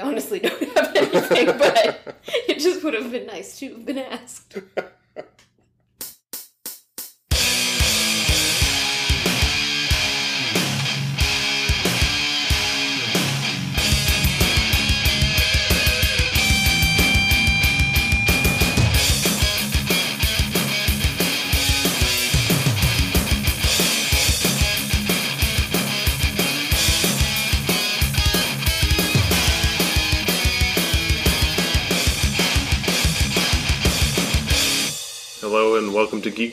[0.00, 2.16] I honestly don't have anything, but
[2.48, 4.58] it just would have been nice to have been asked.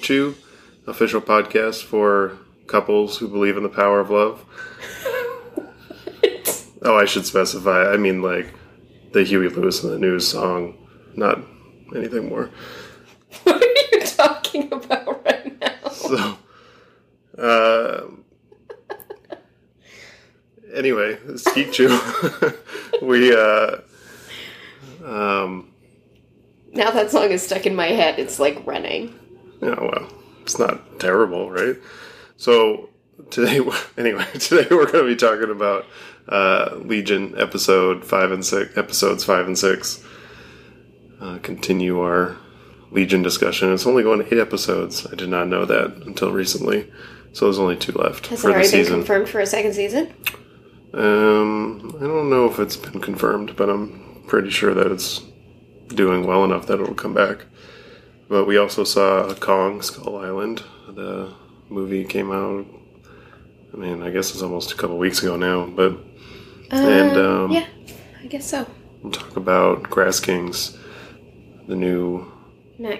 [0.03, 0.35] Chew,
[0.85, 4.45] official podcast for couples who believe in the power of love.
[6.85, 7.93] Oh, I should specify.
[7.93, 8.53] I mean, like
[9.13, 10.75] the Huey Lewis and the News song,
[11.15, 11.39] not
[11.95, 12.49] anything more.
[13.43, 15.89] What are you talking about right now?
[15.89, 16.37] So,
[17.37, 18.01] uh,
[20.73, 21.97] anyway, it's Geek Chew.
[23.01, 23.77] we, uh,
[25.03, 25.71] um,
[26.73, 28.19] Now that song is stuck in my head.
[28.19, 29.17] It's like running.
[31.03, 31.75] Terrible, right?
[32.37, 32.89] So
[33.29, 33.59] today,
[33.97, 35.85] anyway, today we're going to be talking about
[36.27, 40.03] uh, Legion episode five and six, episodes five and six.
[41.19, 42.37] Uh, continue our
[42.91, 43.73] Legion discussion.
[43.73, 45.07] It's only going to eight episodes.
[45.07, 46.91] I did not know that until recently.
[47.33, 48.93] So there's only two left Has it for the already been season.
[48.99, 50.13] confirmed for a second season?
[50.93, 55.23] Um, I don't know if it's been confirmed, but I'm pretty sure that it's
[55.87, 57.45] doing well enough that it'll come back.
[58.29, 60.63] But we also saw Kong Skull Island.
[60.87, 61.33] The
[61.69, 62.65] movie came out.
[63.73, 65.97] I mean, I guess it's almost a couple weeks ago now, but
[66.69, 67.67] And, um, yeah,
[68.21, 68.67] I guess so.
[69.01, 70.77] we'll talk about Grass Kings,
[71.67, 72.31] the new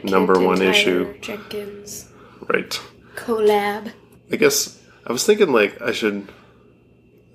[0.04, 1.20] number one Tyler issue.
[1.22, 2.10] Jenkins
[2.48, 2.80] right.
[3.16, 3.92] collab.
[4.32, 6.28] I guess I was thinking like I should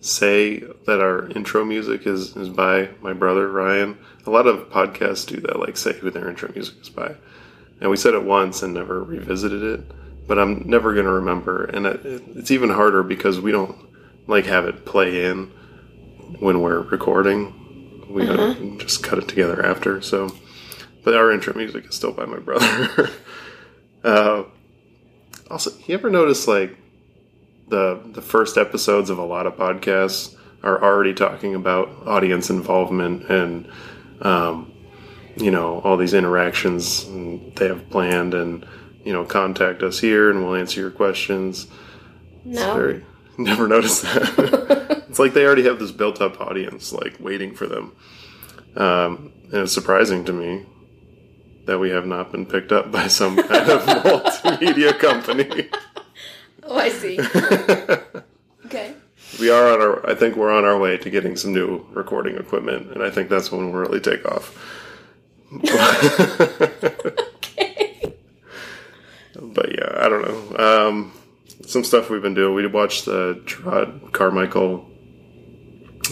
[0.01, 3.99] say that our intro music is, is by my brother Ryan.
[4.27, 7.15] A lot of podcasts do that, like say who their intro music is by.
[7.81, 11.65] And we said it once and never revisited it, but I'm never going to remember.
[11.65, 13.77] And it, it's even harder because we don't
[14.27, 15.47] like have it play in
[16.41, 18.07] when we're recording.
[18.11, 20.01] We don't just cut it together after.
[20.01, 20.35] So,
[21.05, 23.11] but our intro music is still by my brother.
[24.05, 24.45] uh,
[25.51, 26.77] also, you ever notice like
[27.69, 33.31] the the first episodes of a lot of podcasts are already talking about audience involvement
[33.31, 33.71] and
[34.23, 34.68] um,
[35.37, 37.07] you know all these interactions
[37.57, 38.67] they have planned and
[39.05, 41.67] you know contact us here and we'll answer your questions.
[42.45, 42.75] No.
[42.75, 43.05] Very
[43.39, 45.05] never noticed that.
[45.09, 47.95] it's like they already have this built up audience like waiting for them,
[48.77, 50.67] um, and it's surprising to me
[51.67, 55.69] that we have not been picked up by some kind of multimedia company.
[56.63, 57.19] Oh, I see.
[58.67, 58.95] okay.
[59.39, 60.11] We are on our.
[60.11, 63.29] I think we're on our way to getting some new recording equipment, and I think
[63.29, 64.57] that's when we'll really take off.
[69.41, 70.89] But yeah, I don't know.
[70.89, 71.13] Um,
[71.67, 72.55] some stuff we've been doing.
[72.55, 74.87] We watched the Jerrod Carmichael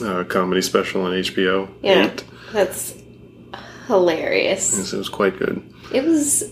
[0.03, 1.69] uh, comedy special on HBO.
[1.83, 2.07] Yeah.
[2.07, 2.25] Eight.
[2.53, 2.95] That's
[3.87, 4.77] hilarious.
[4.77, 5.63] Yes, it was quite good.
[5.93, 6.45] It was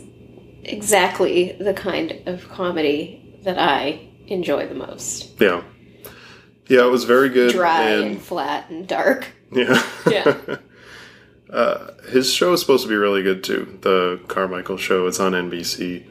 [0.62, 5.40] exactly the kind of comedy that I enjoy the most.
[5.40, 5.62] Yeah,
[6.66, 7.52] yeah, it was very good.
[7.52, 9.26] Dry and and flat and dark.
[9.52, 9.82] Yeah.
[10.10, 10.56] Yeah.
[11.54, 13.78] uh, his show is supposed to be really good too.
[13.82, 15.06] The Carmichael show.
[15.06, 16.06] It's on NBC.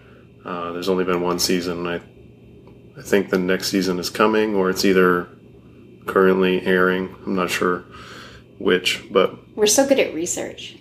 [0.45, 1.85] Uh, there's only been one season.
[1.87, 2.01] I,
[2.97, 5.27] I think the next season is coming, or it's either
[6.05, 7.15] currently airing.
[7.25, 7.83] I'm not sure
[8.59, 10.77] which, but We're so good at research.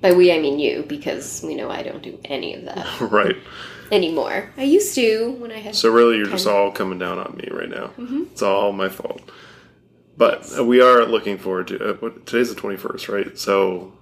[0.00, 3.36] By we, I mean you, because we know I don't do any of that right.
[3.92, 4.50] anymore.
[4.56, 5.76] I used to when I had.
[5.76, 7.90] So really, you're just all coming down on me right now.
[7.98, 9.22] It's all my fault.
[10.16, 13.38] But uh, we are looking forward to uh, today's the 21st, right?
[13.38, 13.92] So,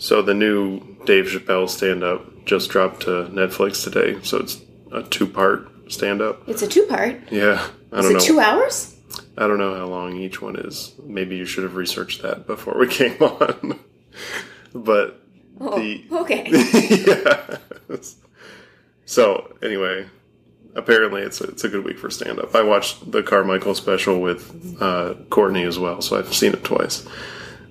[0.00, 4.18] so the new Dave Chappelle stand up just dropped to Netflix today.
[4.22, 6.42] So it's a two part stand up.
[6.48, 7.20] it's a two part.
[7.30, 8.20] Yeah, I Is don't it know.
[8.20, 8.96] two hours?
[9.36, 10.94] I don't know how long each one is.
[11.04, 13.78] Maybe you should have researched that before we came on.
[14.74, 15.16] but
[15.62, 16.46] Oh, the okay.
[17.06, 17.98] yeah.
[19.04, 20.06] So anyway,
[20.74, 22.54] apparently it's a, it's a good week for stand up.
[22.54, 27.06] I watched the Carmichael special with uh, Courtney as well, so I've seen it twice,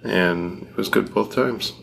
[0.03, 1.73] and it was good both times.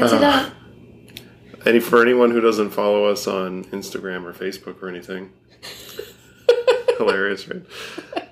[0.00, 0.52] Fancy that.
[1.66, 5.30] Any for anyone who doesn't follow us on Instagram or Facebook or anything,
[6.98, 7.62] hilarious, right?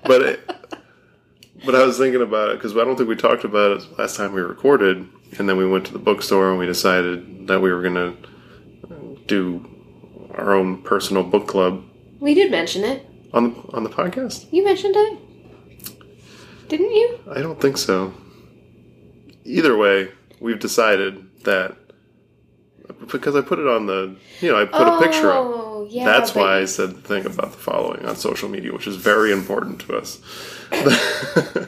[0.05, 0.49] But it,
[1.65, 4.17] but I was thinking about it because I don't think we talked about it last
[4.17, 5.07] time we recorded,
[5.39, 8.13] and then we went to the bookstore and we decided that we were gonna
[9.25, 9.65] do
[10.35, 11.83] our own personal book club
[12.19, 13.05] We did mention it.
[13.33, 14.45] on the, on the podcast.
[14.51, 15.19] You mentioned it,
[16.69, 17.19] didn't you?
[17.31, 18.13] I don't think so.
[19.43, 21.75] either way, we've decided that
[23.11, 25.45] because I put it on the, you know, I put a picture up.
[25.45, 26.05] Oh, yeah.
[26.05, 29.31] That's why I said the thing about the following on social media, which is very
[29.31, 30.19] important to us.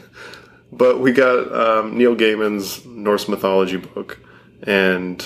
[0.71, 4.19] but we got um, Neil Gaiman's Norse mythology book
[4.63, 5.25] and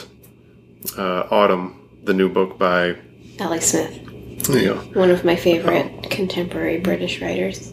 [0.98, 2.98] uh, Autumn, the new book by,
[3.40, 7.72] Ali Smith, know, one of my favorite contemporary British writers.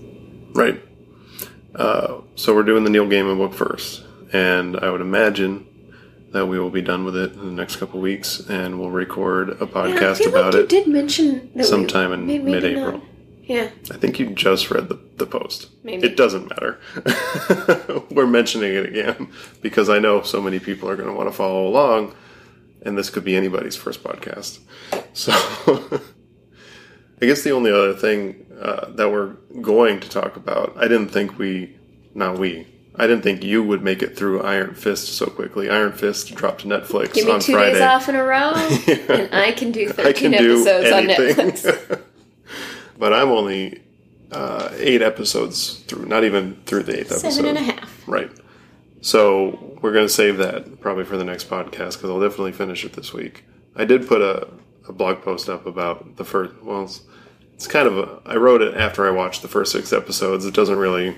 [0.53, 0.81] Right.
[1.75, 5.67] Uh, so we're doing the Neil Gaiman book first, and I would imagine
[6.33, 9.51] that we will be done with it in the next couple weeks, and we'll record
[9.51, 10.69] a podcast feel about like you it.
[10.69, 12.93] did mention that we- sometime in maybe mid-April.
[12.93, 13.03] not.
[13.45, 15.69] Yeah, I think you just read the, the post.
[15.85, 16.05] Maybe.
[16.05, 16.81] It doesn't matter.
[18.11, 19.31] we're mentioning it again
[19.63, 22.13] because I know so many people are going to want to follow along,
[22.83, 24.59] and this could be anybody's first podcast.
[25.15, 25.33] So,
[27.23, 31.09] I guess the only other thing uh, that we're going to talk about, I didn't
[31.09, 31.75] think we,
[32.15, 32.67] not we,
[32.99, 35.69] I didn't think you would make it through Iron Fist so quickly.
[35.69, 37.75] Iron Fist dropped to Netflix give me two Friday.
[37.75, 38.53] days off in a row,
[39.15, 41.05] and I can do I thirteen can do episodes on.
[41.05, 42.03] Netflix.
[42.99, 43.83] but I'm only
[44.33, 47.31] uh, eight episodes through, not even through the eighth episode.
[47.31, 48.09] Seven and a half.
[48.09, 48.31] Right.
[49.03, 52.85] So we're going to save that probably for the next podcast because I'll definitely finish
[52.85, 53.45] it this week.
[53.77, 54.49] I did put a,
[54.89, 56.55] a blog post up about the first.
[56.63, 57.03] Well, it's,
[57.55, 58.23] it's kind of a.
[58.25, 60.45] I wrote it after I watched the first six episodes.
[60.45, 61.17] It doesn't really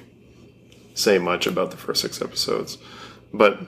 [0.99, 2.79] say much about the first six episodes,
[3.33, 3.61] but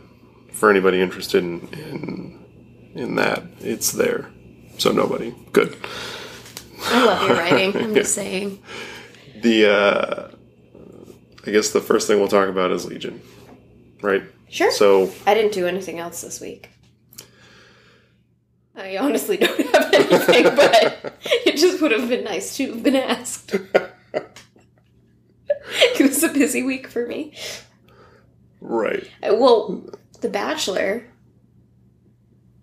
[0.52, 4.30] for anybody interested in in, in that, it's there.
[4.78, 5.34] So nobody.
[5.52, 5.76] Good.
[6.84, 7.76] I love your writing.
[7.76, 8.62] I'm just saying.
[9.42, 10.30] The uh,
[11.46, 13.20] I guess the first thing we'll talk about is Legion,
[14.02, 14.22] right?
[14.48, 14.72] Sure.
[14.72, 16.70] So I didn't do anything else this week.
[18.76, 22.96] I honestly don't have anything, but it just would have been nice to have been
[22.96, 23.54] asked.
[26.04, 27.34] it was a busy week for me.
[28.60, 29.88] right, Well,
[30.20, 31.04] The Bachelor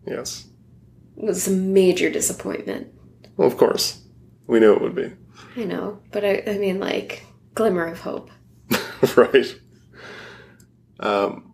[0.05, 0.47] yes.
[1.15, 2.87] was a major disappointment.
[3.35, 4.01] Well, of course,
[4.47, 5.13] we knew it would be
[5.55, 7.25] I know, but I, I mean, like,
[7.55, 8.29] glimmer of hope.
[9.15, 9.55] right.
[10.99, 11.53] Um,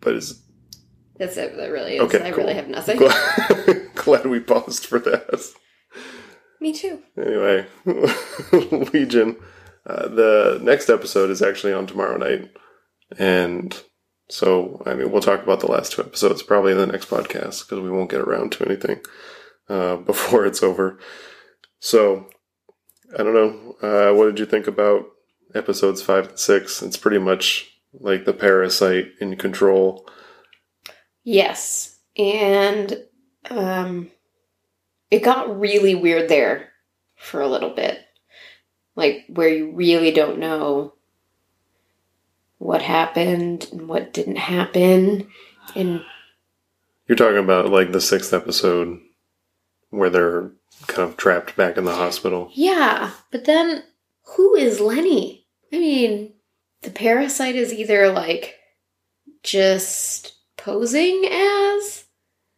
[0.00, 0.42] but it's
[1.18, 1.56] That's it.
[1.56, 2.02] That really is.
[2.02, 2.44] Okay, I cool.
[2.44, 2.98] really have nothing.
[2.98, 5.44] glad, glad we paused for that.
[6.60, 7.02] Me too.
[7.16, 7.66] Anyway,
[8.92, 9.36] Legion.
[9.86, 12.50] Uh, the next episode is actually on tomorrow night,
[13.18, 13.82] and
[14.28, 17.68] so I mean we'll talk about the last two episodes probably in the next podcast
[17.68, 19.00] because we won't get around to anything
[19.68, 20.98] uh, before it's over.
[21.80, 22.28] So
[23.18, 23.76] I don't know.
[23.82, 25.04] Uh, what did you think about
[25.54, 26.82] episodes five and six?
[26.82, 30.08] It's pretty much like the parasite in control.
[31.22, 31.98] Yes.
[32.16, 32.98] And
[33.50, 34.10] um
[35.10, 36.70] it got really weird there
[37.16, 38.03] for a little bit.
[38.96, 40.94] Like where you really don't know
[42.58, 45.28] what happened and what didn't happen.
[45.74, 46.02] And
[47.08, 49.00] You're talking about like the sixth episode
[49.90, 50.50] where they're
[50.86, 52.50] kind of trapped back in the hospital.
[52.54, 53.82] yeah, but then
[54.36, 55.46] who is Lenny?
[55.72, 56.32] I mean,
[56.82, 58.56] the parasite is either like
[59.42, 62.04] just posing as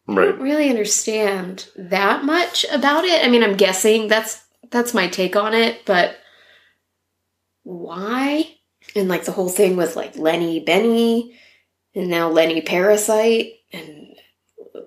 [0.07, 0.25] I Right.
[0.29, 3.25] don't really understand that much about it.
[3.25, 6.15] I mean, I'm guessing that's that's my take on it, but
[7.67, 8.49] why?
[8.95, 11.37] And like the whole thing with like Lenny Benny
[11.93, 14.15] and now Lenny Parasite and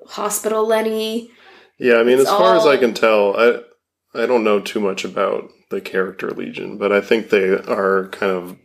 [0.06, 1.30] Hospital Lenny.
[1.78, 3.60] Yeah, I mean, It's as far as I can tell, I
[4.14, 8.32] I don't know too much about the character Legion, but I think they are kind
[8.32, 8.56] of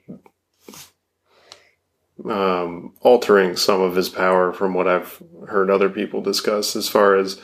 [2.29, 7.15] um, altering some of his power from what I've heard other people discuss, as far
[7.15, 7.39] as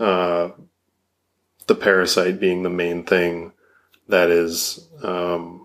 [0.00, 0.50] uh,
[1.68, 3.52] the parasite being the main thing
[4.08, 5.61] that is um,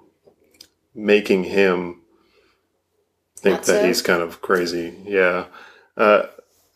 [0.98, 2.02] making him
[3.38, 3.88] think Not that so?
[3.88, 4.96] he's kind of crazy.
[5.06, 5.46] Yeah.
[5.96, 6.24] Uh,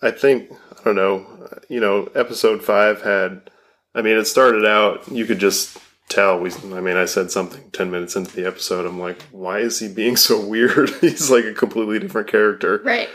[0.02, 1.26] I think, I don't know,
[1.70, 3.50] you know, episode five had,
[3.94, 6.40] I mean, it started out, you could just tell.
[6.40, 8.86] We, I mean, I said something 10 minutes into the episode.
[8.86, 10.90] I'm like, why is he being so weird?
[11.02, 12.82] he's like a completely different character.
[12.84, 13.10] Right.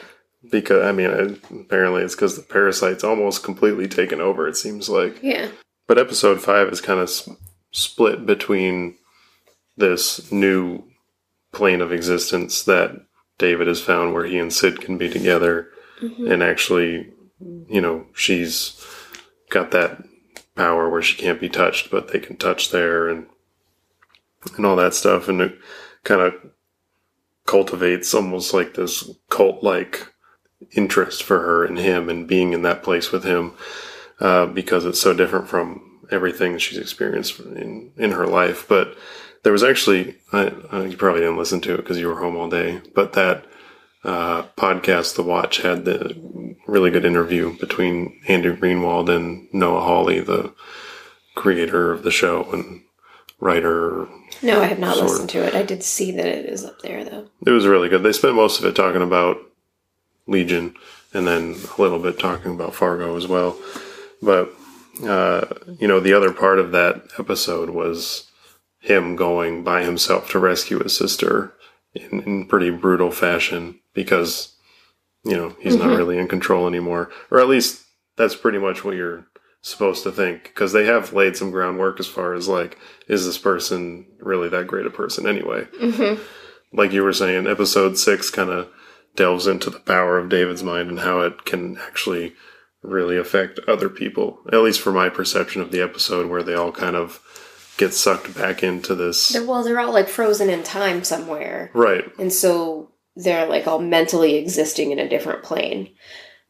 [0.51, 5.21] Because, I mean, apparently it's because the parasite's almost completely taken over, it seems like.
[5.23, 5.49] Yeah.
[5.89, 7.29] But episode five is kind of s-
[7.73, 8.97] split between
[9.77, 10.85] this new
[11.57, 13.01] plane of existence that
[13.39, 15.71] David has found where he and Syd can be together.
[16.03, 16.31] Mhm.
[16.31, 17.13] And actually,
[17.69, 18.85] you know, she's
[19.49, 20.03] got that
[20.55, 23.27] power where she can't be touched, but they can touch there and
[24.57, 25.29] and all that stuff.
[25.29, 25.59] And it
[26.05, 26.35] kind of
[27.47, 30.07] cultivates almost like this cult like
[30.73, 33.53] interest for her and him and being in that place with him
[34.21, 38.67] uh, because it's so different from everything she's experienced in in her life.
[38.69, 38.97] But
[39.47, 42.35] there was actually I, uh, you probably didn't listen to it because you were home
[42.35, 43.45] all day, but that
[44.03, 50.19] uh, podcast, The Watch, had the really good interview between Andrew Greenwald and Noah Hawley,
[50.19, 50.53] the
[51.37, 52.83] creator of the show and
[53.39, 54.09] writer.
[54.43, 55.05] No, I have not of.
[55.05, 55.55] listened to it.
[55.55, 57.29] I did see that it is up there though.
[57.47, 58.03] It was really good.
[58.03, 59.39] They spent most of it talking about
[60.27, 60.75] Legion
[61.15, 63.57] and then a little bit talking about Fargo as well.
[64.21, 64.51] But,
[65.05, 65.47] uh,
[65.79, 68.27] you know, the other part of that episode was
[68.87, 71.53] him going by himself to rescue his sister
[71.93, 74.55] in, in pretty brutal fashion because,
[75.25, 77.11] you know, he's not really in control anymore.
[77.31, 77.83] Or at least
[78.17, 79.27] that's pretty much what you're
[79.61, 82.79] supposed to think because they have laid some groundwork as far as like,
[83.09, 85.65] is this person really that great a person anyway?
[85.81, 86.23] Mm-hmm.
[86.73, 88.69] like you were saying, episode six kind of
[89.17, 92.35] delves into the power of David's mind and how it can actually
[92.83, 94.39] really affect other people.
[94.53, 97.21] At least for my perception of the episode, where they all kind of
[97.77, 99.31] get sucked back into this.
[99.31, 102.05] They're, well, they're all like frozen in time somewhere, Right.
[102.19, 105.91] and so they're like all mentally existing in a different plane,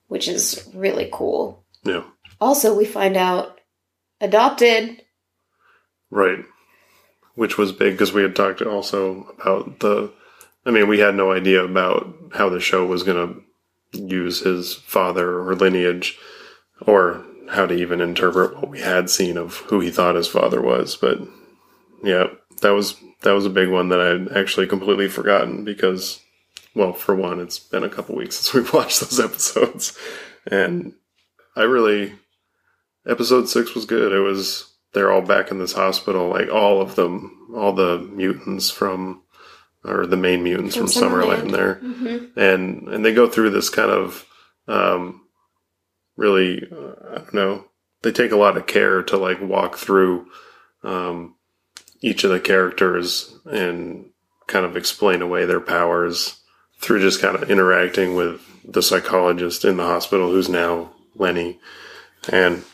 [0.09, 1.64] which is really cool.
[1.85, 2.04] Yeah.
[2.40, 3.59] Also, we find out
[4.21, 5.02] adopted.
[6.11, 6.45] Right.
[7.35, 10.12] Which was big because we had talked also about the.
[10.64, 13.45] I mean, we had no idea about how the show was going
[13.92, 16.18] to use his father or lineage
[16.87, 20.61] or how to even interpret what we had seen of who he thought his father
[20.61, 20.97] was.
[20.97, 21.19] But
[22.03, 22.26] yeah,
[22.62, 26.21] that was that was a big one that I had actually completely forgotten because,
[26.75, 29.97] well, for one, it's been a couple weeks since we've watched those episodes,
[30.47, 30.93] and
[31.55, 32.15] I really
[33.07, 34.12] episode six was good.
[34.12, 38.71] It was they're all back in this hospital, like all of them, all the mutants
[38.71, 39.23] from
[39.85, 41.53] or the main mutants from, From Summerland, Summerland.
[41.53, 42.38] there, Mm-hmm.
[42.41, 44.25] and and they go through this kind of
[44.69, 45.23] um,
[46.16, 47.64] really uh, I don't know.
[48.02, 50.26] They take a lot of care to like walk through
[50.82, 51.35] um,
[52.00, 54.11] each of the characters and
[54.46, 56.40] kind of explain away their powers
[56.80, 61.58] through just kind of interacting with the psychologist in the hospital, who's now Lenny,
[62.30, 62.64] and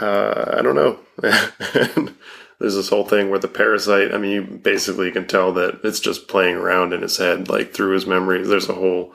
[0.00, 0.98] uh, I don't know.
[2.58, 4.14] there's this whole thing where the parasite.
[4.14, 7.72] I mean, you basically can tell that it's just playing around in his head, like
[7.72, 8.48] through his memories.
[8.48, 9.14] There's a whole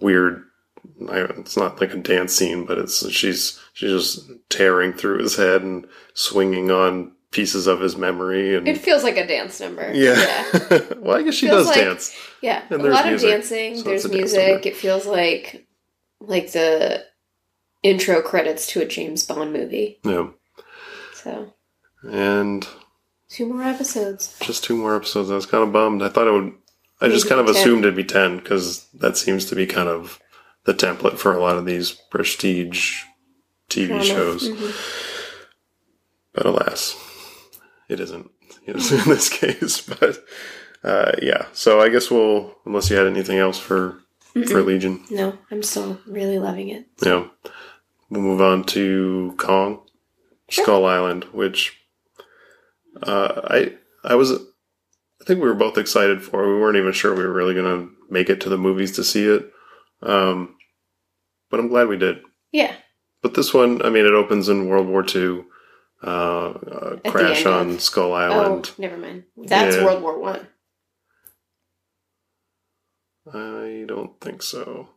[0.00, 0.44] weird.
[1.08, 5.36] I, it's not like a dance scene, but it's she's she's just tearing through his
[5.36, 9.92] head and swinging on pieces of his memory and It feels like a dance number.
[9.92, 10.44] yeah.
[10.70, 10.80] yeah.
[10.98, 12.14] well, I guess she does like- dance.
[12.40, 13.76] Yeah, And a lot music, of dancing.
[13.76, 14.66] so there's dance music.
[14.66, 15.66] It feels like
[16.20, 17.04] like the
[17.82, 19.98] intro credits to a James Bond movie.
[20.04, 20.28] Yeah,
[21.14, 21.52] So
[22.08, 22.66] and
[23.30, 24.36] two more episodes.
[24.40, 25.30] just two more episodes.
[25.30, 26.02] I was kind of bummed.
[26.02, 26.52] I thought it would.
[27.00, 27.56] I just kind of 10.
[27.56, 30.20] assumed it'd be ten because that seems to be kind of
[30.64, 33.02] the template for a lot of these prestige
[33.68, 34.04] TV Drama.
[34.04, 34.48] shows.
[34.48, 34.74] Mhm.
[36.32, 36.96] But alas,
[37.88, 38.30] it isn't
[38.66, 39.80] in this case.
[40.00, 40.18] But
[40.82, 44.00] uh, yeah, so I guess we'll unless you had anything else for
[44.48, 46.86] for Legion, No, I'm still really loving it.
[47.02, 47.28] yeah,
[48.10, 49.80] we'll move on to Kong,
[50.48, 50.64] Sure.
[50.64, 51.78] Skull Island, which
[53.02, 56.46] uh, I I was I think we were both excited for.
[56.46, 59.04] We weren't even sure we were really going to make it to the movies to
[59.04, 59.50] see it,
[60.02, 60.56] um,
[61.50, 62.18] but I'm glad we did.
[62.52, 62.74] Yeah,
[63.22, 65.44] But this one, I mean, it opens in World War II.
[66.02, 68.70] Uh, uh, crash on of- Skull Island.
[68.70, 69.24] Oh, never mind.
[69.36, 69.84] That's Yeah.
[69.84, 70.46] World War One.
[73.32, 74.88] I don't think so.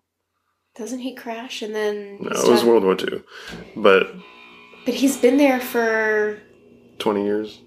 [0.76, 2.18] Doesn't he crash and then?
[2.20, 2.64] No, it was?
[2.64, 3.24] World War Two,
[3.76, 4.14] but
[4.86, 6.40] But he's been there for
[7.00, 7.62] twenty years.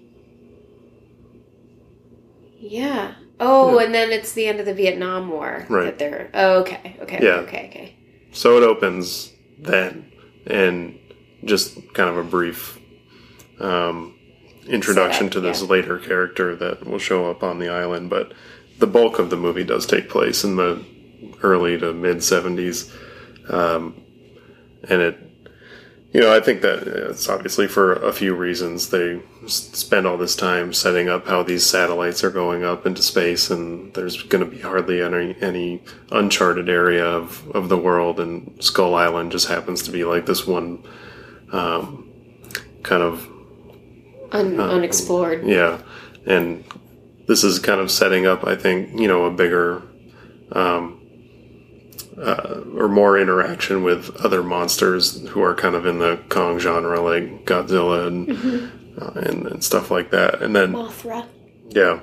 [2.59, 3.15] yeah.
[3.43, 3.85] Oh, Yeah.
[3.85, 5.85] and then it's the end of the Vietnam War Right.
[5.85, 6.29] that they're.
[6.33, 7.37] Oh, okay, okay, Yeah.
[7.39, 7.95] okay, okay.
[8.31, 10.11] So it opens then,
[10.45, 10.97] and
[11.43, 12.79] just kind of a brief
[13.59, 14.13] um,
[14.67, 15.67] introduction Setup, to this yeah.
[15.67, 18.09] later character that will show up on the island.
[18.11, 18.33] But
[18.79, 20.83] the bulk of the movie does take place in the
[21.43, 22.91] early to mid seventies,
[23.49, 23.95] um,
[24.87, 25.17] and it.
[26.13, 28.89] You know, I think that it's obviously for a few reasons.
[28.89, 33.49] They spend all this time setting up how these satellites are going up into space,
[33.49, 38.61] and there's going to be hardly any any uncharted area of, of the world, and
[38.61, 40.83] Skull Island just happens to be like this one
[41.53, 42.09] um,
[42.83, 43.27] kind of
[44.33, 45.45] Un- unexplored.
[45.45, 45.81] yeah,
[46.25, 46.63] and
[47.27, 49.81] this is kind of setting up, I think, you know, a bigger
[50.51, 51.00] um,
[52.17, 56.99] uh, or more interaction with other monsters who are kind of in the Kong genre,
[56.99, 60.41] like Godzilla and uh, and, and stuff like that.
[60.41, 61.25] And then Mothra.
[61.69, 61.99] yeah,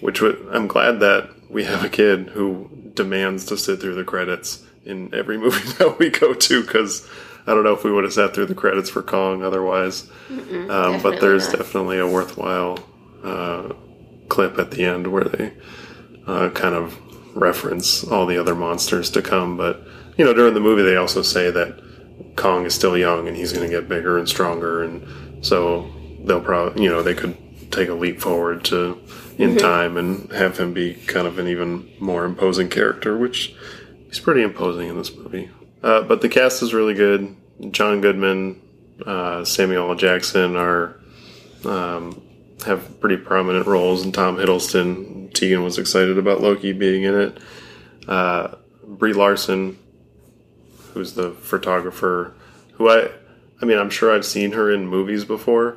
[0.00, 4.04] which would, I'm glad that we have a kid who demands to sit through the
[4.04, 7.08] credits in every movie that we go to because.
[7.48, 10.10] I don't know if we would have sat through the credits for Kong otherwise.
[10.28, 11.58] Um, but there's not.
[11.58, 12.76] definitely a worthwhile
[13.22, 13.72] uh,
[14.28, 15.52] clip at the end where they
[16.26, 16.98] uh, kind of
[17.36, 19.56] reference all the other monsters to come.
[19.56, 19.82] But
[20.16, 21.80] you know, during the movie, they also say that
[22.36, 25.90] Kong is still young and he's going to get bigger and stronger, and so
[26.24, 27.36] they'll probably you know they could
[27.70, 29.00] take a leap forward to
[29.38, 33.54] in time and have him be kind of an even more imposing character, which
[34.06, 35.50] he's pretty imposing in this movie.
[35.82, 37.36] Uh, but the cast is really good.
[37.70, 38.60] John Goodman,
[39.04, 39.94] uh, Samuel L.
[39.94, 40.98] Jackson are
[41.64, 42.22] um,
[42.64, 45.32] have pretty prominent roles, and Tom Hiddleston.
[45.34, 47.38] Tegan was excited about Loki being in it.
[48.08, 48.54] Uh,
[48.86, 49.78] Brie Larson,
[50.92, 52.32] who's the photographer,
[52.74, 53.10] who I,
[53.60, 55.76] I mean, I'm sure I've seen her in movies before,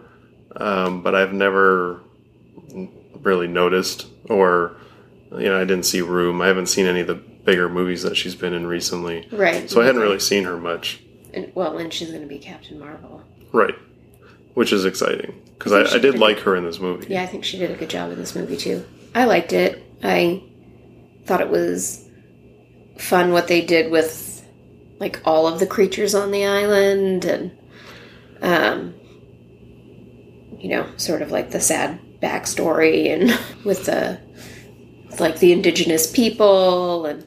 [0.55, 2.01] um, but I've never
[3.21, 4.75] really noticed, or
[5.31, 6.41] you know, I didn't see Room.
[6.41, 9.69] I haven't seen any of the bigger movies that she's been in recently, Right.
[9.69, 11.01] so I hadn't really seen her much.
[11.33, 13.23] And, well, and she's going to be Captain Marvel.
[13.51, 13.75] Right,
[14.53, 17.07] which is exciting because I I, I did like her in this movie.
[17.13, 18.85] Yeah, I think she did a good job in this movie too.
[19.15, 19.83] I liked it.
[20.03, 20.43] I
[21.25, 22.05] thought it was
[22.97, 24.45] fun what they did with
[24.99, 27.57] like all of the creatures on the island and
[28.41, 28.93] um
[30.57, 33.29] you know, sort of like the sad backstory and
[33.65, 34.19] with the
[35.09, 37.25] with, like the indigenous people and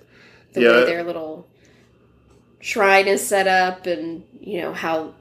[0.52, 0.72] the Yeah.
[0.80, 1.48] way their little
[2.60, 5.14] shrine is set up and you know how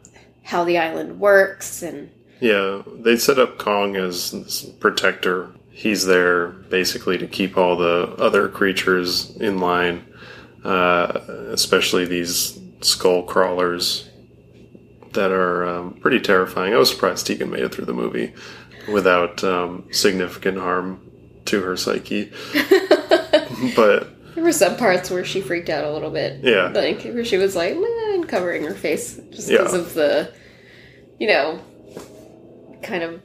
[0.44, 5.52] how the island works and Yeah, they set up Kong as this protector.
[5.70, 10.06] He's there basically to keep all the other creatures in line,
[10.64, 11.20] uh,
[11.50, 14.10] especially these skull crawlers
[15.14, 16.74] that are um, pretty terrifying.
[16.74, 18.34] I was surprised Tegan made it through the movie
[18.92, 21.12] without um, significant harm
[21.46, 22.32] to her psyche.
[23.76, 26.44] but There were some parts where she freaked out a little bit.
[26.44, 26.68] Yeah.
[26.70, 29.80] Like, where she was like, and covering her face just because Yeah.
[29.80, 30.34] of the,
[31.20, 31.60] you know,
[32.84, 33.22] kind of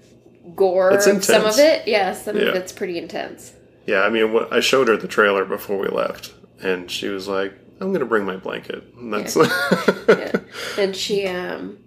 [0.57, 1.87] gore It's of some of it.
[1.89, 2.45] Yeah, some Yeah.
[2.47, 3.53] of it's pretty intense.
[3.87, 6.33] yeah, I mean, I showed her the trailer before we left,
[6.63, 9.37] and she was like, "I'm going to bring my blanket." And that's
[10.09, 10.33] Yeah.
[10.79, 11.79] and she, um,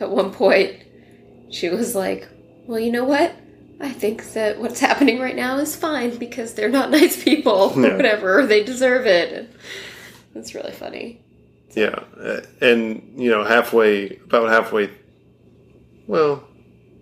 [0.00, 0.74] at one point,
[1.50, 2.26] she was like,
[2.66, 3.32] well, you know what?
[3.80, 7.80] I think that what's happening right now is fine because they're not nice people or
[7.86, 7.96] Yeah.
[7.96, 8.40] whatever.
[8.40, 9.50] Or they deserve it.
[10.34, 11.20] It's really funny.
[11.74, 14.90] Yeah, uh, and you know, halfway, about halfway,
[16.06, 16.44] well,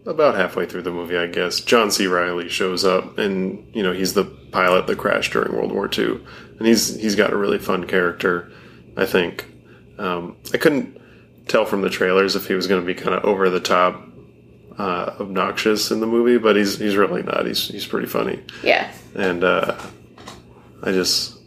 [0.07, 2.07] about halfway through the movie, I guess, John C.
[2.07, 6.21] Reilly shows up, and you know, he's the pilot that crashed during World War II,
[6.59, 8.51] and he's he's got a really fun character.
[8.97, 9.45] I think
[9.99, 10.99] um, I couldn't
[11.49, 14.03] tell from the trailers if he was going to be kind of over the top,
[14.79, 17.47] uh, obnoxious in the movie, but he's he's really not.
[17.47, 18.91] He's he's pretty funny Yeah.
[19.15, 19.77] and uh,
[20.83, 21.39] I just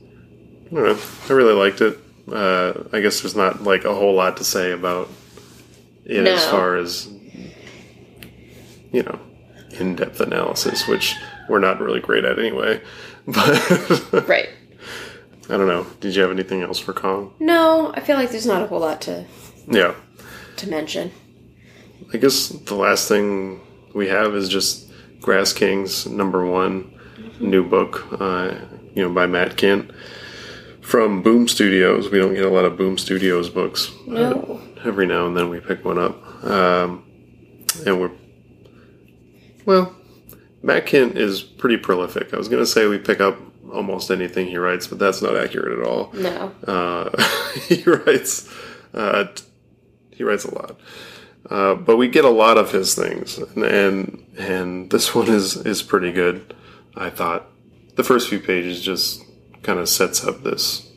[0.72, 1.00] I don't know.
[1.30, 2.00] I really liked it.
[2.32, 5.10] Uh, I guess there's not like a whole lot to say about
[6.06, 6.34] it No.
[6.34, 7.08] as far as
[8.92, 9.20] you know
[9.72, 11.16] in-depth analysis, which
[11.50, 12.82] we're not really great at anyway.
[13.28, 14.50] But Right.
[15.50, 15.86] I don't know.
[16.00, 17.34] Did you have anything else for Kong?
[17.40, 19.26] No, I feel like there's not a whole lot to
[19.68, 19.96] Yeah,
[20.58, 21.12] to mention.
[22.14, 23.62] I guess the last thing
[23.94, 26.94] we have is just Grass Kings number one
[27.40, 28.54] new book, uh,
[28.94, 29.94] you know, by Matt Kindt
[30.82, 32.10] from Boom Studios.
[32.10, 33.92] We don't get a lot of Boom Studios books.
[34.06, 34.62] No.
[34.62, 37.04] Uh, every now and then we pick one up, um,
[37.86, 38.12] and we're
[39.66, 39.96] well.
[40.62, 42.34] Matt Kindt is pretty prolific.
[42.34, 43.38] I was going to say we pick up
[43.72, 46.12] almost anything he writes, but that's not accurate at all.
[46.14, 46.52] No.
[46.66, 47.24] Uh,
[47.68, 48.52] he writes,
[48.94, 49.26] uh,
[50.10, 50.80] he writes a lot,
[51.50, 55.56] uh, but we get a lot of his things, and, and and this one is
[55.58, 56.56] is pretty good.
[56.96, 57.48] I thought
[57.96, 59.24] the first few pages just
[59.64, 60.92] kind of sets up this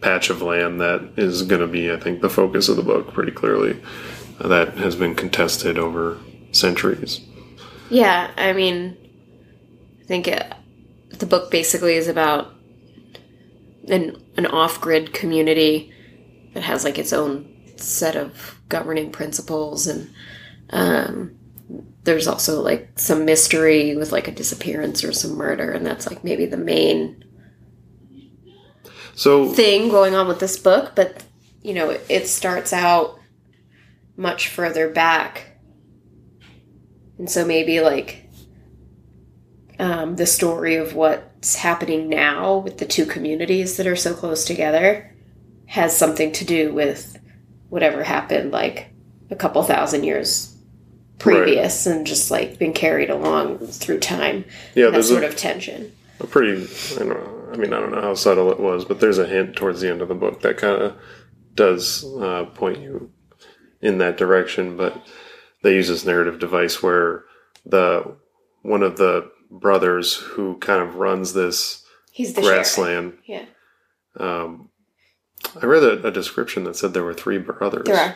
[0.00, 3.12] patch of land that is going to be, I think, the focus of the book
[3.12, 3.80] pretty clearly.
[4.38, 6.18] Uh, that has been contested over
[6.52, 7.20] centuries.
[7.88, 8.96] Yeah, I mean,
[10.00, 10.52] I think it,
[11.10, 12.52] the book basically is about
[13.88, 15.92] an an off grid community
[16.52, 20.10] that has like its own set of governing principles, and
[20.70, 21.36] um,
[22.04, 26.24] there's also like some mystery with like a disappearance or some murder, and that's like
[26.24, 27.24] maybe the main
[29.14, 31.22] So thing going on with this book, but
[31.62, 33.18] you know, it, it starts out
[34.16, 35.58] much further back.
[37.18, 38.28] And so maybe like
[39.78, 44.44] um, the story of what's happening now with the two communities that are so close
[44.44, 45.12] together
[45.66, 47.18] has something to do with
[47.68, 48.88] whatever happened like
[49.30, 50.54] a couple thousand years
[51.18, 54.44] previous and just like been carried along through time.
[54.74, 55.90] yeah, that sort a, of tension.
[56.20, 56.62] a pretty
[56.94, 59.26] I, don't know, I mean i don't know how subtle it was but there's a
[59.26, 60.96] hint towards the end of the book that kind of
[61.54, 63.10] does uh, point you
[63.80, 65.06] in that direction but
[65.62, 67.24] they use this narrative device where
[67.64, 68.16] the
[68.62, 72.56] one of the brothers who kind of runs this He's the sheriff.
[72.56, 73.18] grassland.
[73.26, 73.44] Yeah,
[74.18, 74.65] Um,
[75.60, 77.84] I read a, a description that said there were three brothers.
[77.86, 78.14] there are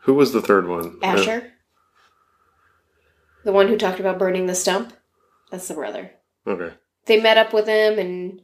[0.00, 0.98] Who was the third one?
[1.02, 1.52] Ashur,
[3.44, 4.92] the one who talked about burning the stump.
[5.50, 6.10] That's the brother.
[6.46, 6.74] okay.
[7.06, 8.40] They met up with him, and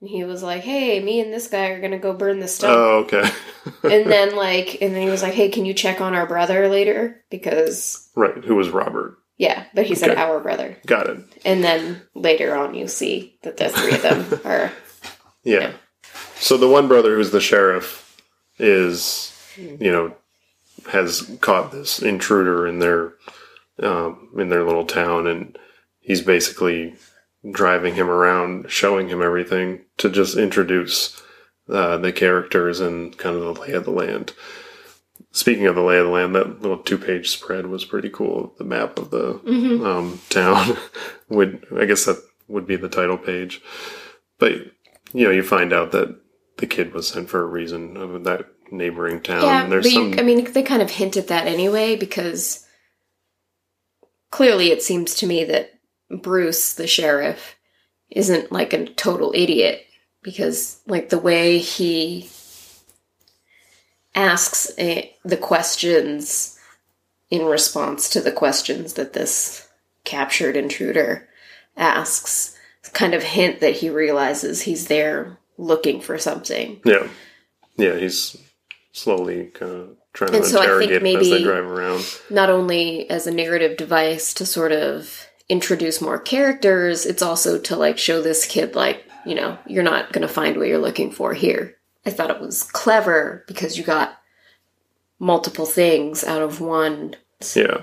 [0.00, 2.98] he was like, "Hey, me and this guy are gonna go burn the stump." Oh,
[3.04, 3.22] okay.
[3.84, 6.68] and then like, and then he was like, "Hey, can you check on our brother
[6.68, 8.44] later?" Because right.
[8.44, 9.16] Who was Robert?
[9.38, 10.20] yeah, but he said Okay.
[10.20, 10.76] our brother.
[10.86, 11.18] Got it.
[11.44, 14.70] And then later on, you see that the three of them are
[15.42, 15.60] Yeah.
[15.60, 15.72] Yeah.
[16.42, 18.20] So the one brother who's the sheriff
[18.58, 20.12] is, you know,
[20.90, 23.14] has caught this intruder in their
[23.78, 25.56] um, in their little town, and
[26.00, 26.96] he's basically
[27.48, 31.22] driving him around, showing him everything to just introduce
[31.68, 34.32] uh, the characters and kind of the lay of the land.
[35.30, 38.52] Speaking of the lay of the land, that little two-page spread was pretty cool.
[38.58, 39.34] The map of the
[39.86, 40.76] um, town
[41.28, 43.62] would, I guess, that would be the title page.
[44.40, 44.54] But
[45.12, 46.18] you know, you find out that
[46.58, 49.42] the kid was sent for a reason of that neighboring town.
[49.42, 49.66] yeah.
[49.66, 52.66] There's But you, some, I mean, they kind of hint at that anyway because
[54.30, 55.72] clearly it seems to me that
[56.10, 57.56] Bruce, the sheriff,
[58.10, 59.86] isn't like a total idiot
[60.22, 62.28] because like the way he
[64.14, 66.58] asks eh, the questions
[67.30, 69.68] in response to the questions that this
[70.04, 71.28] captured intruder
[71.76, 72.56] asks
[72.92, 76.80] kind of hint that he realizes he's there looking for something.
[76.84, 77.08] yeah,
[77.76, 78.36] yeah, he's
[78.92, 81.64] slowly kind of trying And to so I think interrogate him as they maybe- drive
[81.66, 82.04] around.
[82.30, 87.76] not only as a narrative device to sort of introduce more characters, it's also to
[87.76, 91.10] like show this kid like, you know, you're not going to find what you're looking
[91.10, 91.76] for here.
[92.04, 94.18] I thought it was clever because you got
[95.18, 97.14] multiple things out of one.
[97.54, 97.82] Yeah,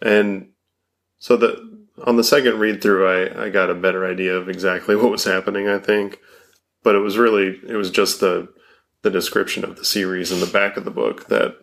[0.00, 0.48] and
[1.18, 1.70] so the
[2.04, 5.24] on the second read through, I I got a better idea of exactly what was
[5.24, 5.68] happening.
[5.68, 6.18] I think,
[6.82, 8.48] but it was really it was just the
[9.02, 11.56] the description of the series in the back of the book that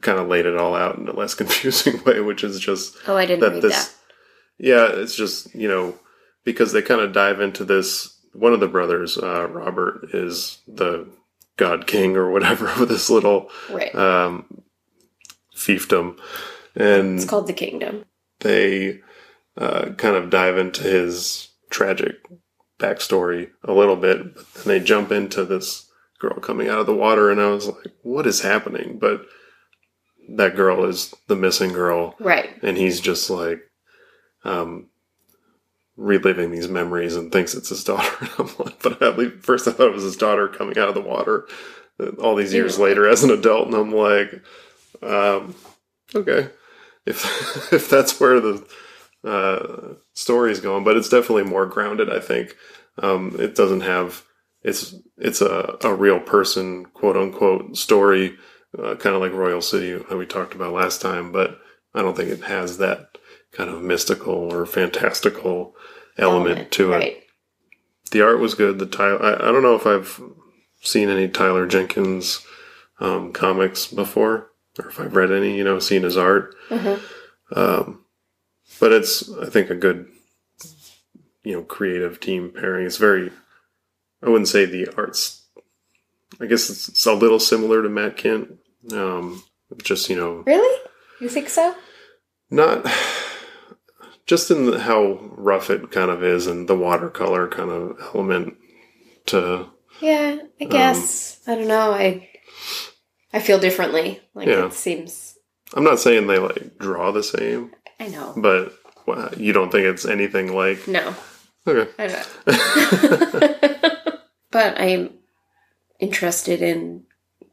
[0.00, 3.16] kind of laid it all out in a less confusing way, which is just Oh,
[3.16, 3.94] I didn't that read this that.
[4.58, 5.98] yeah it's just you know
[6.44, 11.06] because they kind of dive into this one of the brothers uh, robert is the
[11.56, 13.94] god king or whatever of this little Right.
[13.94, 14.62] um,
[15.54, 16.18] fiefdom
[16.76, 18.04] and it's called The Kingdom.
[18.40, 19.00] they
[19.56, 22.16] uh, kind of dive into his tragic
[22.80, 25.88] backstory a little bit but then they jump into this
[26.18, 28.98] girl coming out of the water and i was like what is happening?
[28.98, 29.22] But
[30.36, 32.14] that girl is the missing girl.
[32.20, 32.50] Right.
[32.62, 33.60] and he's just like
[34.44, 34.86] um
[35.96, 38.28] reliving these memories and thinks it's his daughter.
[38.38, 40.94] I'm like, but at least first i thought it was his daughter coming out of
[40.94, 41.46] the water
[41.98, 42.84] uh, all these years Yeah.
[42.84, 43.66] later as an adult.
[43.66, 44.42] And i'm like
[45.02, 45.54] um
[46.14, 46.50] okay.
[47.06, 48.66] If if that's where the
[49.24, 52.56] uh story is going but it's definitely more grounded i think.
[52.98, 54.24] Um it doesn't have
[54.62, 58.36] it's it's a, a real person quote unquote story
[58.78, 61.58] uh, kind of like royal city that we talked about last time but
[61.94, 63.18] i don't think it has that
[63.52, 65.74] kind of mystical or fantastical
[66.16, 67.24] element, to it.
[68.12, 70.20] the art was good the Tyler I, I don't know if i've
[70.82, 72.44] seen any tyler jenkins
[73.00, 76.54] um, comics before or if i've read any you know seen his art.
[76.68, 77.00] Mhm.
[77.56, 78.04] um,
[78.80, 80.06] but it's i think a good
[81.44, 83.30] you know creative team pairing it's very
[84.22, 85.46] i wouldn't say the art's
[86.40, 88.56] i guess it's, it's a little similar to matt kindt
[88.92, 89.42] um,
[89.82, 90.80] just you know Really?
[91.20, 91.74] You think so?
[92.50, 92.86] not
[94.26, 98.56] just in the, how rough it kind of is and the watercolor kind of element
[99.26, 99.66] to
[100.00, 101.40] Yeah, I guess.
[101.46, 101.92] I don't know.
[101.92, 102.28] I
[103.34, 104.20] I feel differently.
[104.34, 104.66] Like Yeah.
[104.66, 105.36] it seems
[105.74, 108.32] i'm not saying they like draw the same I know.
[108.36, 108.72] but
[109.06, 111.14] well, you don't think it's anything like No.
[111.66, 112.28] okay I don't.
[114.50, 115.10] but I'm
[116.00, 117.04] interested in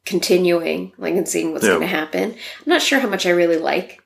[0.05, 1.71] continuing, like, and seeing what's Yeah.
[1.71, 2.31] going to happen.
[2.31, 4.01] I'm not sure how much I really like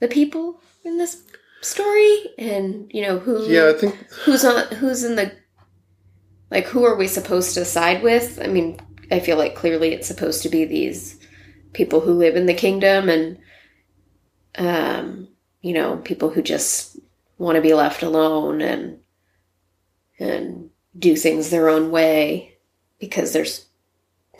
[0.00, 1.22] the people in this
[1.62, 3.46] story, and you know who.
[3.48, 4.66] yeah i think Who's on?
[4.76, 5.32] Who's in the?
[6.50, 8.38] Like, who are we supposed to side with?
[8.42, 8.78] I mean,
[9.10, 11.18] I feel like clearly it's supposed to be these
[11.72, 13.38] people who live in the kingdom, and
[14.56, 15.28] um,
[15.60, 16.98] you know, people who just
[17.38, 18.98] want to be left alone and
[20.18, 22.56] and do things their own way
[22.98, 23.66] because there's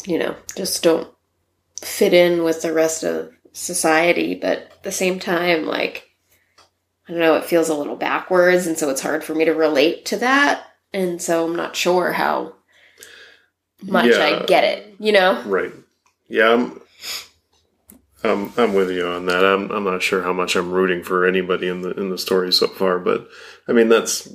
[0.07, 1.09] you know just don't
[1.81, 6.11] fit in with the rest of society but at the same time like
[7.09, 9.53] i don't know it feels a little backwards and so it's hard for me to
[9.53, 12.53] relate to that and so i'm not sure how
[13.83, 14.41] much Yeah.
[14.43, 15.73] i get it you know Right.
[16.29, 16.81] Yeah, I'm.
[18.25, 19.45] I'm, I'm with you on that.
[19.45, 22.53] I'm, I'm not sure how much I'm rooting for anybody in the in the story
[22.53, 23.29] so far, but
[23.67, 24.29] I mean that's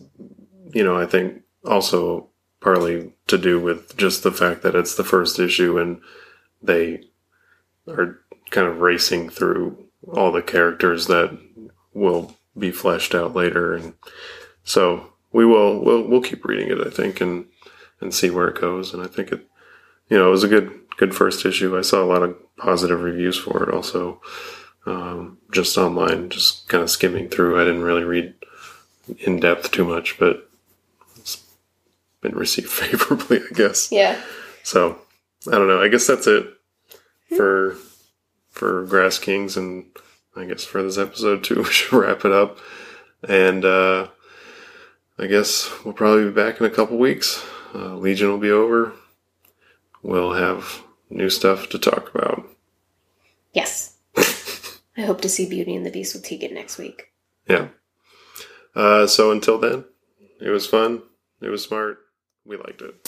[0.73, 2.29] you know I think also
[2.61, 5.99] partly to do with just the fact that it's the first issue and
[6.61, 7.03] they
[7.87, 8.19] are
[8.49, 11.37] kind of racing through all the characters that
[11.93, 13.93] will be fleshed out later and
[14.63, 17.45] so we will we'll, we'll keep reading it i think and
[17.99, 19.47] and see where it goes and i think it
[20.09, 23.01] you know it was a good good first issue i saw a lot of positive
[23.01, 24.21] reviews for it also
[24.85, 28.33] um, just online just kind of skimming through i didn't really read
[29.19, 30.49] in depth too much but
[31.17, 31.43] it's
[32.21, 34.19] been received favorably i guess Yeah.
[34.63, 34.99] so
[35.45, 35.81] I don't know.
[35.81, 36.45] I guess that's it
[37.35, 37.75] for
[38.51, 39.85] for Grass Kings, and
[40.37, 41.55] I guess for this episode too.
[41.63, 42.59] We should wrap it up,
[43.27, 44.07] and uh,
[45.19, 47.43] I guess we'll probably be back in a couple weeks.
[47.75, 48.93] Uh, Legion will be over.
[50.03, 52.45] We'll have new stuff to talk about.
[53.53, 53.95] Yes.
[54.97, 57.13] I hope to see Beauty and the Beast with Tegan next week.
[57.47, 57.69] Yeah.
[58.75, 59.85] Uh, so until then,
[60.41, 61.01] it was fun.
[61.41, 61.99] It was smart.
[62.45, 63.02] We liked it.